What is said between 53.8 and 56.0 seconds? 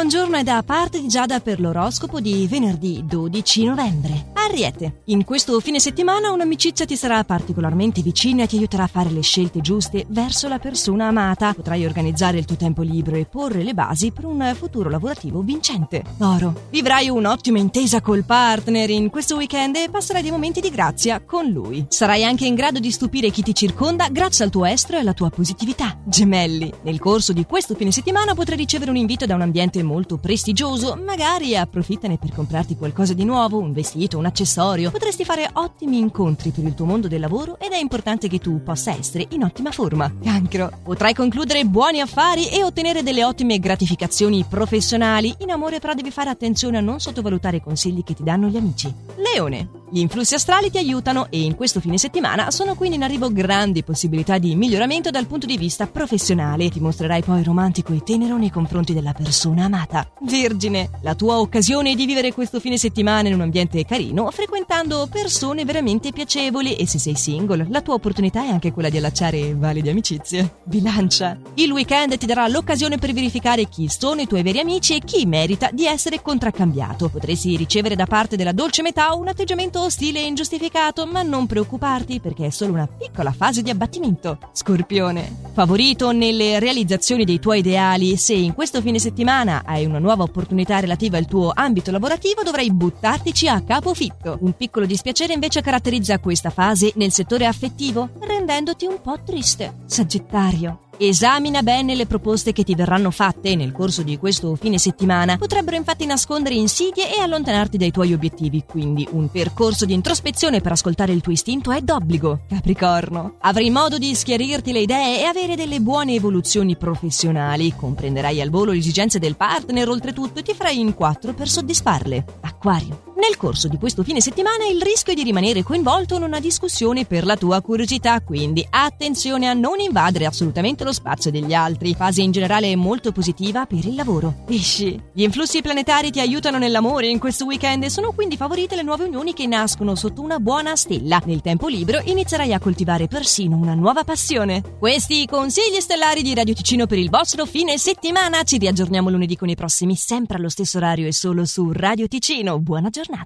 possibilità di miglioramento dal punto di vista